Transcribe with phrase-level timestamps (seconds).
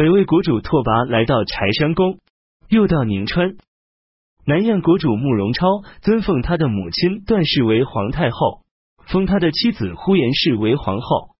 [0.00, 2.20] 北魏国主拓跋来到柴山宫，
[2.70, 3.58] 又到宁川。
[4.46, 5.66] 南燕国主慕容超
[6.00, 8.62] 尊奉他的母亲段氏为皇太后，
[9.08, 11.36] 封他的妻子呼延氏为皇后。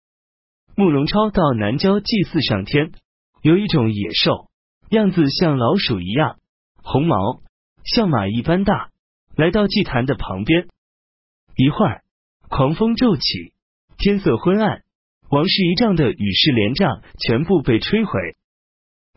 [0.76, 2.92] 慕容超到南郊祭祀上天，
[3.40, 4.50] 有一种野兽，
[4.90, 6.36] 样子像老鼠一样，
[6.82, 7.40] 红毛，
[7.82, 8.90] 像马一般大，
[9.36, 10.68] 来到祭坛的旁边。
[11.56, 12.02] 一会儿，
[12.50, 13.54] 狂风骤起，
[13.96, 14.82] 天色昏暗，
[15.30, 18.12] 王室一丈的羽饰帘帐全部被吹毁。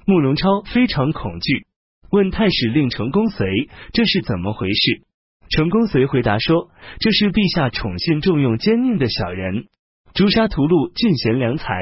[0.05, 1.65] 慕容超非常恐惧。
[2.11, 5.01] 问太史令程公随这是怎么回事？
[5.49, 6.69] 程公随回答说
[6.99, 9.65] ：“这是陛下宠信重用奸佞的小人，
[10.13, 11.81] 诛杀屠戮进贤良才，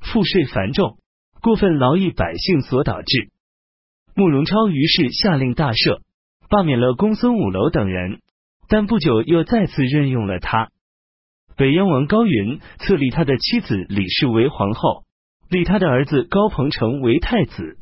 [0.00, 0.98] 赋税繁重，
[1.40, 3.30] 过分劳役百姓所导致。”
[4.14, 6.00] 慕容超于是下令大赦，
[6.48, 8.20] 罢免了公孙五楼等人，
[8.68, 10.70] 但不久又再次任用了他。
[11.56, 15.04] 北燕王高云册立他的妻子李氏为皇后，
[15.50, 17.78] 立他的儿子高鹏城为太子。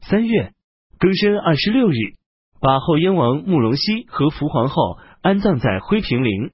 [0.00, 0.52] 三月。
[0.98, 2.14] 庚申二十六日，
[2.58, 6.52] 把后燕王慕容熙和福皇后安葬在辉平陵，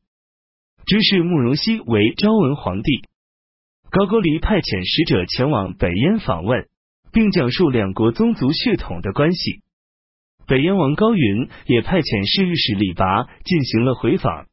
[0.85, 3.05] 指使慕容熙为昭文皇帝。
[3.89, 6.67] 高句丽派遣使者前往北燕访问，
[7.13, 9.63] 并讲述两国宗族血统的关系。
[10.49, 14.47] 北燕王高云也派遣侍御史李拔进行了回访。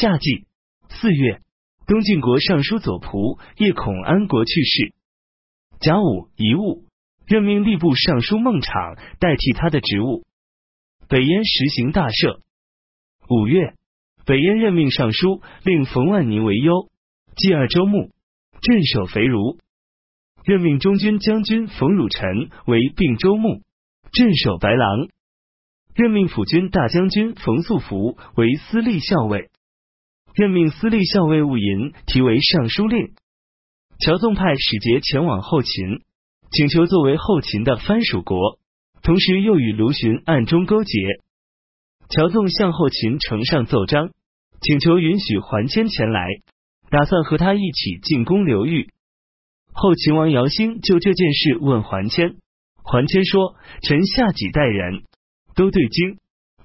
[0.00, 0.46] 夏季
[0.88, 1.40] 四月，
[1.88, 4.92] 东晋国尚书左仆射孔安国去世。
[5.80, 6.84] 甲午遗物。
[7.26, 10.24] 任命吏部尚书孟昶代替他的职务。
[11.08, 12.40] 北燕实行大赦。
[13.28, 13.74] 五月，
[14.26, 16.90] 北燕任命尚书令冯万宁为幽，
[17.36, 18.10] 继二州牧，
[18.60, 19.58] 镇守肥如。
[20.44, 23.62] 任命中军将军冯汝臣为并州牧，
[24.12, 25.08] 镇守白狼。
[25.94, 29.50] 任命辅军大将军冯素福为司隶校尉。
[30.34, 33.12] 任命司隶校尉务银提为尚书令。
[34.00, 36.02] 乔纵派使节前往后秦。
[36.50, 38.58] 请求作为后秦的藩属国，
[39.02, 40.98] 同时又与卢循暗中勾结。
[42.08, 44.12] 乔纵向后秦呈上奏章，
[44.62, 46.26] 请求允许桓谦前来，
[46.88, 48.88] 打算和他一起进攻刘裕。
[49.74, 52.36] 后秦王姚兴就这件事问桓谦，
[52.82, 55.02] 桓谦说：“臣下几代人
[55.54, 56.16] 都对荆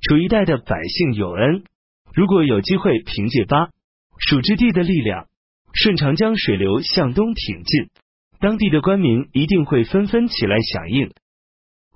[0.01, 1.65] 楚一带的百姓有恩，
[2.13, 3.69] 如果有机会凭借巴
[4.19, 5.27] 蜀之地的力量，
[5.73, 7.89] 顺长江水流向东挺进。”
[8.39, 11.11] 当地的官民一定会纷纷起来响应。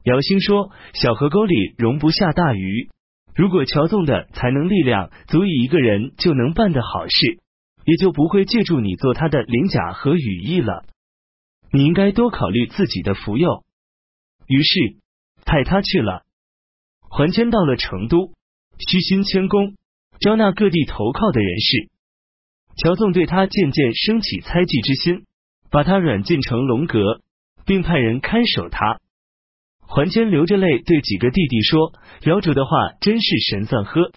[0.03, 2.89] 姚兴说：“小河沟里容不下大鱼，
[3.35, 7.39] 如果乔纵的才能力量足以一个人就能办的好事，
[7.84, 10.85] 也就不会借助你做他的鳞甲和羽翼了。
[11.73, 13.66] 你应该多考虑自己的福佑。”
[14.47, 14.95] 于是
[15.44, 16.23] 派他去了。
[17.01, 18.31] 桓谦到了成都，
[18.79, 19.75] 虚心谦恭，
[20.19, 21.89] 招纳各地投靠的人士。
[22.78, 25.23] 乔纵对他渐渐升起猜忌之心。
[25.69, 27.19] 把他软禁成龙阁，
[27.66, 29.01] 并派人看守他。
[29.81, 31.91] 桓谦流着泪对几个弟弟说
[32.23, 34.13] ：“姚主的话真是神算呵。”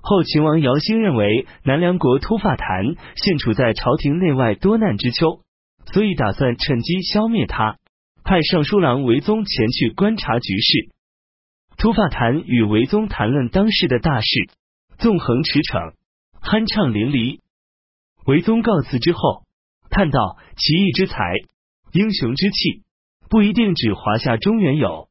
[0.00, 5.40] 后秦王姚兴认为南梁国突发坛现处在朝廷内外多难之秋，
[5.92, 7.78] 所以打算趁机消灭他，
[8.22, 10.90] 派尚书郎韦宗前去观察局势。
[11.76, 14.48] 突发坛与韦宗谈论当时的大事，
[14.98, 15.94] 纵横驰骋，
[16.42, 17.40] 酣畅淋漓。
[18.26, 19.48] 韦宗告辞之后。
[19.90, 21.32] 叹道：“奇异之才，
[21.92, 22.82] 英雄之气，
[23.30, 25.08] 不一定只华夏中原有；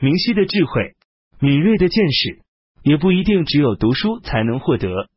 [0.00, 0.96] 明晰的智慧，
[1.38, 2.42] 敏锐的见识，
[2.82, 5.08] 也不一定只有读书才能获得。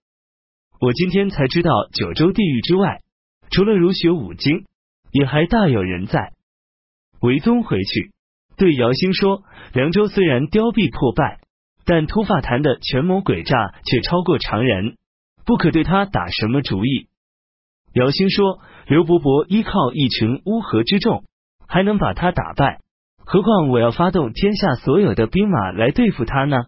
[0.80, 3.02] 我今天才知道，九州地域之外，
[3.50, 4.66] 除了儒学五经，
[5.12, 6.34] 也还大有人在。”
[7.20, 8.12] 韦宗回去
[8.58, 9.44] 对姚兴说
[9.74, 11.42] ：“凉州虽然凋敝破败，
[11.86, 14.98] 但秃发坛的权谋诡诈却超过常人，
[15.46, 17.08] 不可对他打什么主意。”
[17.94, 21.24] 姚兴说：“刘伯伯依靠一群乌合之众，
[21.68, 22.80] 还能把他打败，
[23.18, 26.66] 何况我要发动天下所有的兵马来对付他呢？”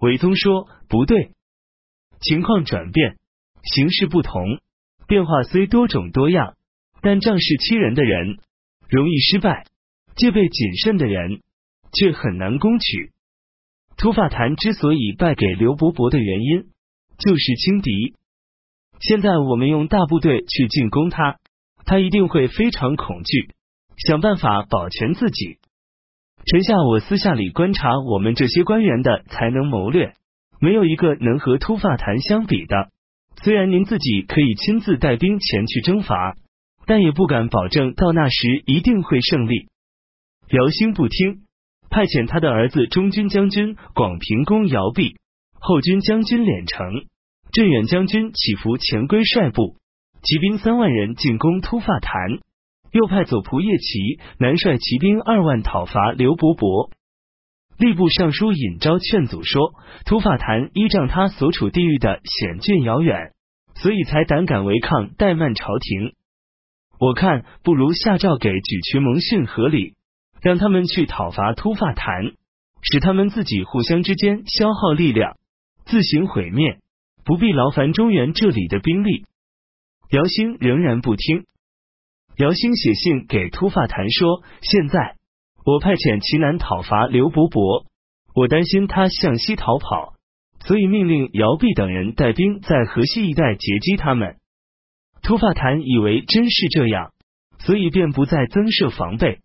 [0.00, 1.32] 韦宗说：“不对，
[2.20, 3.16] 情况转变，
[3.62, 4.60] 形势不同，
[5.06, 6.54] 变化虽多种多样，
[7.02, 8.38] 但仗势欺人的人
[8.88, 9.64] 容易失败，
[10.14, 11.40] 戒备谨慎的人
[11.92, 13.12] 却很难攻取。
[13.96, 16.64] 突发坛之所以败给刘伯伯的原因，
[17.18, 18.14] 就是轻敌。”
[19.00, 21.36] 现在我们用大部队去进攻他，
[21.84, 23.50] 他一定会非常恐惧，
[23.96, 25.58] 想办法保全自己。
[26.46, 30.14] 臣下我私下里观察我们这些官员的才能谋略，
[30.60, 32.90] 没有一个能和突发坛相比的。
[33.42, 36.36] 虽然您自己可以亲自带兵前去征伐，
[36.86, 39.66] 但也不敢保证到那时一定会胜利。
[40.50, 41.42] 姚兴不听，
[41.96, 45.16] 派遣他的儿子中军将军广平公姚弼，
[45.58, 47.06] 后军将军敛城。
[47.52, 49.76] 镇远将军起伏前归率部，
[50.20, 52.12] 骑兵三万人进攻突发坛，
[52.92, 56.90] 又派左仆射骑南率骑兵二万讨伐刘伯伯。
[57.78, 59.72] 吏部尚书尹昭劝阻说
[60.04, 63.32] ：“突发坛依仗他所处地域的险峻遥远，
[63.74, 66.12] 所以才胆敢违抗怠慢朝廷。
[67.00, 69.94] 我看不如下诏给举渠蒙逊合理，
[70.46, 72.30] 让他们去讨伐突发坛，
[72.80, 75.36] 使他们自己互相之间消耗力量，
[75.86, 76.78] 自行毁灭，
[77.24, 79.24] 不必劳烦中原这里的兵力。”
[80.10, 81.46] 姚兴仍然不听。
[82.36, 85.16] 姚兴写信给突发坛说：“现在。”
[85.66, 87.84] 我派遣齐南讨伐刘伯伯，
[88.32, 90.14] 我担心他向西逃跑，
[90.60, 94.36] 所以命令姚弼等人带兵在河西一带截击他们。
[95.24, 97.10] 突发坛以为真是这样，
[97.58, 99.40] 所以便不再增设防备。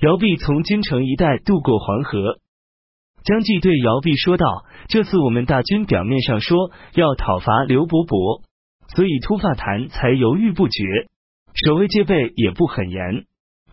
[0.00, 2.38] 姚弼从京城一带渡过黄河，
[3.24, 8.42] 张继对姚弼说道：“这次我们大军表面上说要讨伐刘伯伯，
[8.94, 10.84] 所以突发坛才犹豫不决，
[11.54, 13.24] 守卫戒备也不很严。”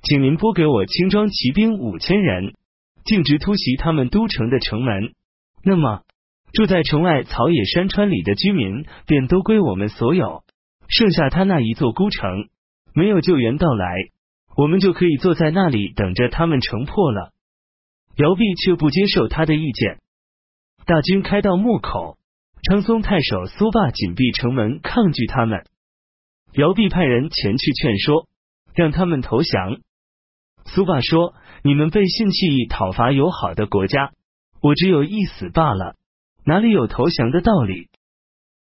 [0.01, 2.53] 请您拨给我轻装骑兵五千人，
[3.03, 5.13] 径直突袭他们都城的城门。
[5.63, 6.01] 那么，
[6.53, 10.43] 住在城外草野山川里的居民便都归我们所有，
[10.87, 12.47] 剩下他那一座孤城，
[12.93, 13.95] 没有救援到来，
[14.55, 17.31] 我们就可以坐在那里等着他们城破了。
[18.17, 19.99] 姚弼却不接受他的意见。
[20.85, 22.17] 大军开到莫口，
[22.63, 25.65] 昌松太守苏霸紧闭城门，抗拒他们。
[26.53, 28.27] 姚弼派人前去劝说，
[28.75, 29.79] 让他们投降。
[30.65, 31.33] 苏霸说
[31.63, 34.11] ：“你们背信弃义讨伐友好的国家，
[34.61, 35.95] 我只有一死罢了，
[36.45, 37.89] 哪里有投降的道理？”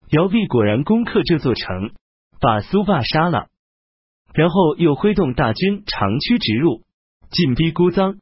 [0.09, 1.91] 姚弼果然攻克这座城，
[2.39, 3.49] 把苏霸杀了，
[4.33, 6.81] 然后又挥动大军长驱直入，
[7.29, 8.17] 进逼姑臧。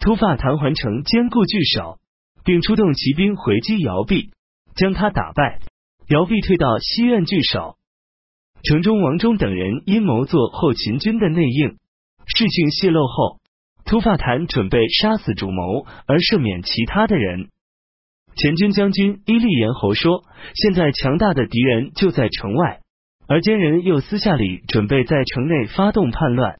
[0.00, 1.98] 突发弹环城坚固据守，
[2.44, 4.30] 并出动骑兵回击姚弼，
[4.74, 5.60] 将他打败。
[6.08, 7.76] 姚弼退到西苑据守，
[8.62, 11.78] 城中王忠等人阴谋做后秦军的内应。
[12.26, 13.40] 事情泄露后，
[13.86, 17.48] 突发坛准备杀死主谋，而赦免其他的人。
[18.36, 20.24] 前军将军伊利延侯说
[20.54, 22.80] ：“现在强大的敌人就在城外，
[23.26, 26.56] 而奸人又私下里准备在城内发动叛乱，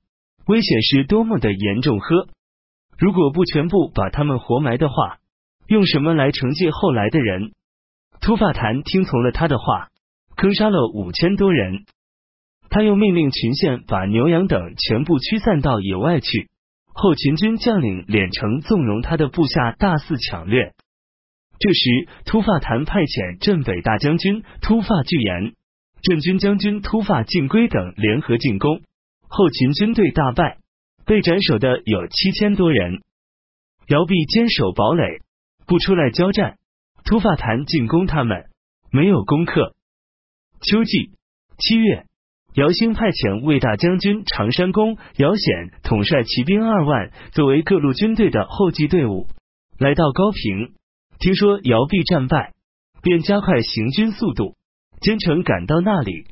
[0.46, 2.00] 危险是多么的严重！
[2.00, 2.28] 呵，
[2.99, 5.19] 如果不全部把他们活埋的话，
[5.66, 7.52] 用什么来惩戒后来的人？”
[8.22, 9.88] 突发坛听从了他的话，
[10.37, 11.84] 坑杀了五千多人。
[12.70, 16.49] 他又命令群县把牛羊等全部驱散到野外去。
[16.94, 20.72] 后秦军将领敛城纵容他的部下大肆抢掠。
[21.58, 25.55] 这时，突发坛派遣镇北大将军突发巨言、
[26.04, 28.82] 镇军将军突发进归等联合进攻。
[29.26, 30.58] 后秦军队大败，
[31.06, 33.00] 被斩首的有七千多人。
[33.88, 35.22] 姚弼坚守堡垒，
[35.66, 36.58] 不出来交战。
[37.04, 38.50] 突发坛进攻他们，
[38.90, 39.74] 没有攻克。
[40.60, 41.10] 秋季
[41.58, 42.04] 七月。
[42.54, 49.26] 姚兴派遣魏大将军常山公姚显统帅骑兵二万，作为各路军队的后继队伍，
[49.78, 50.74] 来到高平。
[51.18, 52.52] 听说姚弼战败，
[53.02, 54.54] 便加快行军速度，
[55.04, 56.24] 兼程赶到那里。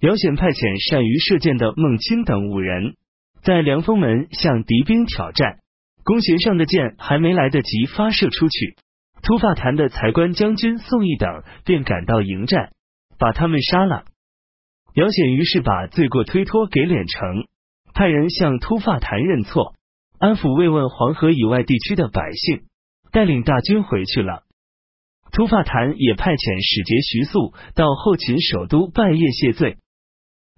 [0.00, 2.94] 姚显派遣善于射箭的孟钦等五人，
[3.42, 5.58] 在凉风门向敌兵挑战。
[6.02, 8.76] 弓弦上的箭还没来得及发射出去，
[9.22, 12.72] 突发坛的才官将军宋义等便赶到迎战，
[13.18, 14.04] 把他们杀了。
[14.94, 17.46] 姚显于是把罪过推脱给敛城，
[17.92, 19.74] 派人向突发坛认错，
[20.18, 22.62] 安抚慰问黄河以外地区的百姓，
[23.12, 24.44] 带领大军回去了。
[25.32, 29.78] 突发坛也派遣使节徐素到后秦首都拜谒谢罪。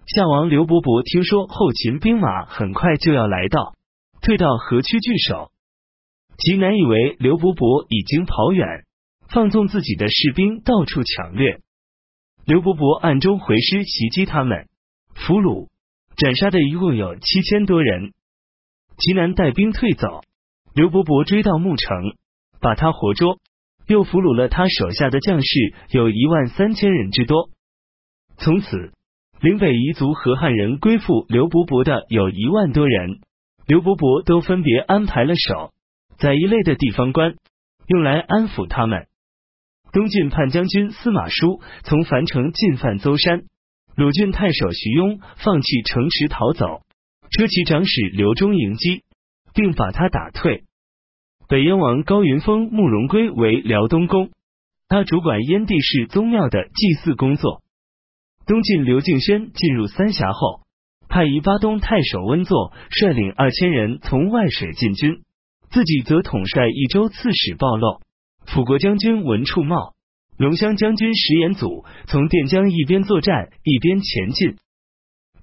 [0.05, 3.73] 夏王刘伯伯听说后秦兵马很快就要来到，
[4.21, 5.49] 退到河曲据守。
[6.37, 8.83] 其难以为刘伯伯已经跑远，
[9.29, 11.61] 放纵自己的士兵到处抢掠。
[12.45, 14.67] 刘伯伯暗中回师袭击他们，
[15.15, 15.69] 俘虏
[16.17, 18.11] 斩杀的一共有七千多人。
[18.97, 20.21] 齐南带兵退走，
[20.73, 22.13] 刘伯伯追到牧城，
[22.59, 23.39] 把他活捉，
[23.87, 27.49] 又俘虏了他手下的将士有一万三千人之多。
[28.37, 28.91] 从此，
[29.39, 33.19] 岭北彝族和汉人归附刘伯伯的有一万多人，
[33.67, 35.71] 刘伯伯都分别安排了守
[36.17, 37.35] 在一类的地方官，
[37.87, 39.07] 用来安抚他们。
[39.91, 43.43] 东晋叛将军司马叔从樊城进犯邹山，
[43.95, 46.81] 鲁郡太守徐庸放弃城池逃走，
[47.29, 49.03] 车骑长史刘忠迎击，
[49.53, 50.63] 并把他打退。
[51.47, 54.31] 北燕王高云峰慕容归为辽东公，
[54.87, 57.61] 他主管燕地氏宗庙的祭祀工作。
[58.47, 60.61] 东晋刘敬轩进入三峡后，
[61.07, 65.21] 派宜巴东太守温作率领二千人从外水进军，
[65.69, 68.01] 自己则统帅益州刺史鲍漏。
[68.47, 69.93] 辅国将军文处茂、
[70.37, 74.57] 龙骧将军石延祖从垫江一边作战一边前进。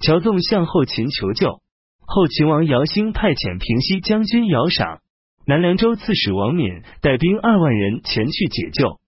[0.00, 1.60] 乔纵向后秦求救，
[2.00, 5.00] 后秦王姚兴派遣平西将军姚赏、
[5.44, 9.00] 南凉州刺史王敏带兵二万人前去解救。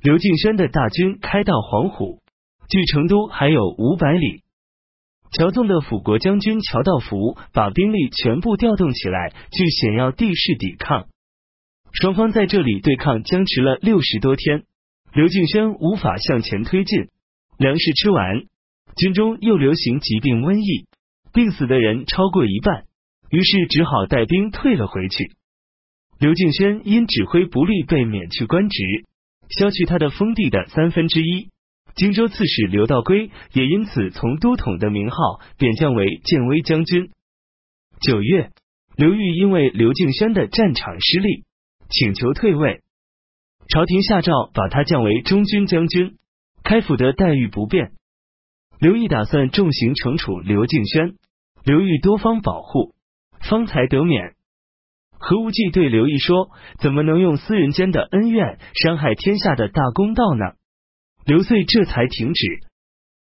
[0.00, 2.20] 刘敬轩的大军开到黄虎，
[2.68, 4.42] 距成都还有五百里。
[5.32, 11.06] 乔纵的辅国将军乔道福把兵力全部调动起来，据险要地势抵抗。
[11.92, 14.62] 双方在这里对抗僵持了六十多天，
[15.12, 17.08] 刘敬轩无法向前推进，
[17.58, 18.42] 粮食吃完，
[18.96, 20.86] 军中又流行疾病瘟疫，
[21.32, 22.84] 病死的人超过一半，
[23.30, 25.32] 于是只好带兵退了回去。
[26.18, 28.82] 刘敬轩因指挥不力被免去官职，
[29.50, 31.50] 削去他的封地的三分之一。
[31.94, 35.16] 荆州刺史刘道规也因此从都统的名号
[35.58, 37.10] 贬降为建威将军。
[38.00, 38.50] 九月，
[38.96, 41.44] 刘裕因为刘敬轩的战场失利，
[41.88, 42.82] 请求退位，
[43.68, 46.16] 朝廷下诏把他降为中军将军，
[46.62, 47.92] 开府的待遇不变。
[48.80, 51.14] 刘毅打算重刑惩处刘敬轩，
[51.64, 52.94] 刘裕多方保护，
[53.40, 54.34] 方才得免。
[55.18, 60.54] 何无忌对刘毅说：“怎么能用私人间的恩怨伤害天下的大公道呢？”
[61.26, 62.46] 刘遂这才停止。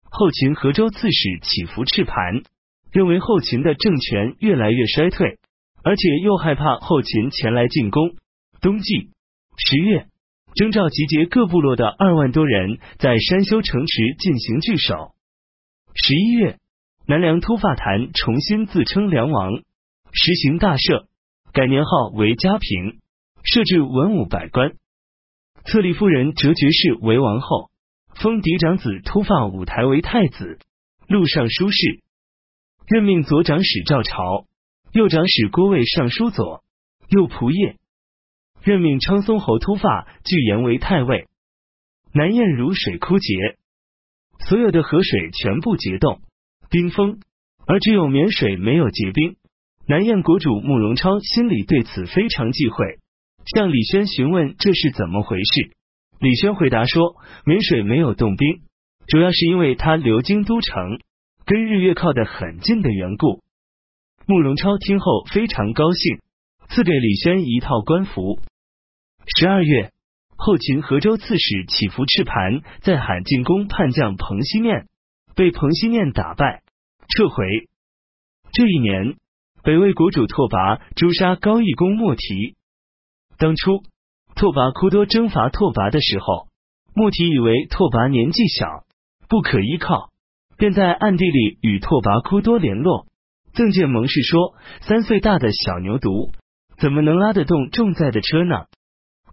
[0.03, 2.43] 后秦河州刺史起伏赤盘
[2.91, 5.39] 认为后秦的政权越来越衰退，
[5.83, 8.15] 而且又害怕后秦前来进攻。
[8.61, 9.09] 冬季
[9.57, 10.05] 十月，
[10.53, 15.15] 征召集结各部落的二万多人，在山修城池进行据守。
[15.95, 16.57] 十一月，
[17.07, 19.51] 南梁突发坛重新自称梁王，
[20.11, 21.05] 实行大赦，
[21.53, 22.99] 改年号为嘉平，
[23.43, 24.73] 设置文武百官，
[25.65, 27.69] 册立夫人哲爵氏为王后。
[28.15, 30.59] 封嫡长子突发五台为太子，
[31.07, 32.01] 录尚书事，
[32.87, 34.45] 任命左长史赵朝、
[34.93, 36.63] 右长史郭卫尚书左、
[37.09, 37.77] 右仆射，
[38.63, 41.27] 任命昌松侯突发巨言为太尉。
[42.13, 43.57] 南燕如水枯竭，
[44.39, 46.21] 所有的河水全部结冻
[46.69, 47.19] 冰封，
[47.65, 49.35] 而只有沔水没有结冰。
[49.91, 52.99] 南燕国主慕容超心里对此非常忌讳，
[53.45, 55.71] 向李轩询问这是怎么回事。
[56.17, 58.61] 李轩回答说：“沔水没有冻冰，
[59.05, 61.01] 主要是因为他流经都城，
[61.45, 63.41] 跟日月靠得很近的缘故。”
[64.25, 66.19] 慕容超听后非常高兴，
[66.69, 68.39] 赐给李轩一套官服。
[69.35, 69.91] 十二月，
[70.37, 74.85] 后秦河州刺史起伏赤盘在海进攻叛将彭熙念，
[75.35, 76.61] 被彭熙念打败，
[77.09, 77.67] 撤回。
[78.53, 79.17] 这一年，
[79.63, 82.55] 北魏国主拓跋诛杀高义公莫提。
[83.37, 83.83] 当初。
[84.33, 86.47] 拓跋枯多征伐拓跋的时候，
[86.95, 88.85] 莫提以为拓跋年纪小，
[89.27, 90.09] 不可依靠，
[90.55, 93.07] 便在暗地里与拓跋枯多联络，
[93.53, 96.31] 赠见盟誓说：三岁大的小牛犊，
[96.79, 98.67] 怎么能拉得动重载的车呢？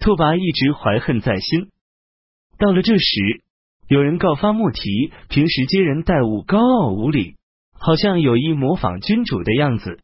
[0.01, 1.69] 拓跋一直怀恨在心。
[2.59, 3.45] 到了这时，
[3.87, 7.37] 有人告发莫提平时接人待物高傲无礼，
[7.79, 10.01] 好像有意模仿君主的样子。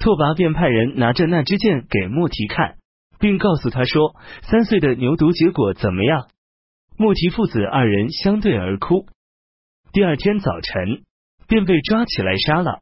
[0.00, 2.80] 拓跋便派人拿着那支箭给莫提看。
[3.20, 4.16] 并告诉他说
[4.48, 6.28] ：“三岁的牛犊结果怎么样？”
[6.96, 9.06] 莫提父子二人相对而哭。
[9.92, 11.02] 第二天早晨，
[11.46, 12.80] 便被抓起来杀了。